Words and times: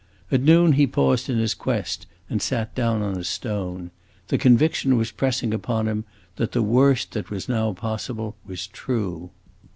At 0.31 0.41
noon 0.41 0.71
he 0.71 0.87
paused 0.87 1.29
in 1.29 1.37
his 1.37 1.53
quest 1.53 2.07
and 2.27 2.41
sat 2.41 2.73
down 2.73 3.03
on 3.03 3.19
a 3.19 3.23
stone; 3.23 3.91
the 4.29 4.39
conviction 4.39 4.97
was 4.97 5.11
pressing 5.11 5.53
upon 5.53 5.87
him 5.87 6.05
that 6.37 6.53
the 6.53 6.63
worst 6.63 7.11
that 7.11 7.29
was 7.29 7.47
now 7.47 7.73
possible 7.73 8.35
was 8.47 8.65
true. 8.65 9.29